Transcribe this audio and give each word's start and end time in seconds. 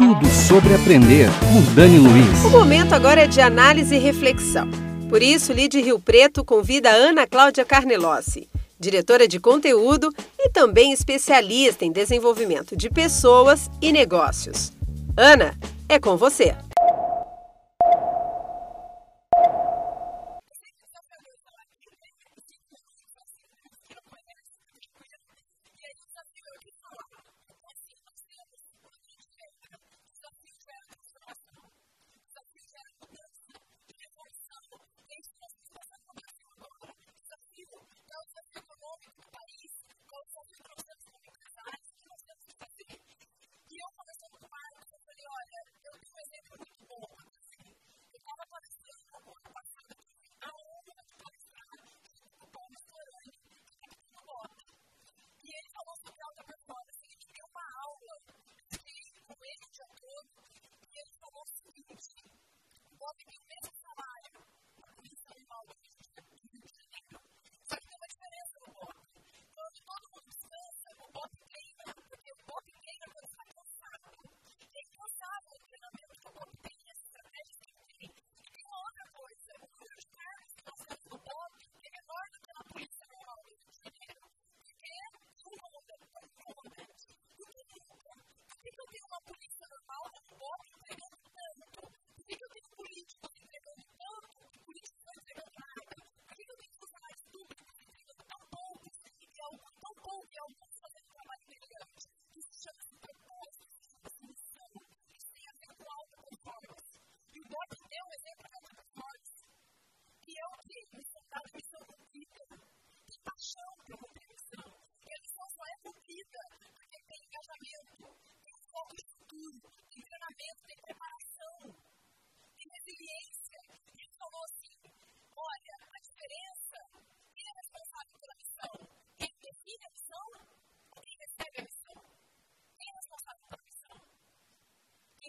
Tudo 0.00 0.26
sobre 0.30 0.74
aprender 0.74 1.28
com 1.40 1.74
Dani 1.74 1.98
Luiz. 1.98 2.42
O 2.46 2.48
momento 2.48 2.94
agora 2.94 3.20
é 3.20 3.26
de 3.26 3.38
análise 3.38 3.94
e 3.94 3.98
reflexão. 3.98 4.66
Por 5.10 5.22
isso, 5.22 5.52
Lide 5.52 5.78
Rio 5.78 6.00
Preto 6.00 6.42
convida 6.42 6.88
Ana 6.88 7.26
Cláudia 7.26 7.66
Carnelossi, 7.66 8.48
diretora 8.78 9.28
de 9.28 9.38
conteúdo 9.38 10.10
e 10.38 10.48
também 10.48 10.90
especialista 10.90 11.84
em 11.84 11.92
desenvolvimento 11.92 12.74
de 12.74 12.88
pessoas 12.88 13.70
e 13.78 13.92
negócios. 13.92 14.72
Ana, 15.14 15.54
é 15.86 15.98
com 15.98 16.16
você. 16.16 16.56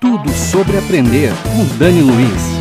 Tudo 0.00 0.30
sobre 0.32 0.78
aprender 0.78 1.30
com 1.44 1.76
Dani 1.76 2.00
Luiz. 2.00 2.59